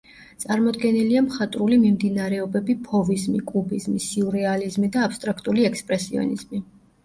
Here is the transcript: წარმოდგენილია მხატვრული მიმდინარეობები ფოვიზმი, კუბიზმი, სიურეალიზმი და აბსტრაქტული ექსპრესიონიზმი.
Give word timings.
წარმოდგენილია 0.43 1.21
მხატვრული 1.25 1.77
მიმდინარეობები 1.83 2.77
ფოვიზმი, 2.89 3.43
კუბიზმი, 3.53 4.03
სიურეალიზმი 4.09 4.93
და 4.99 5.07
აბსტრაქტული 5.11 5.71
ექსპრესიონიზმი. 5.75 6.69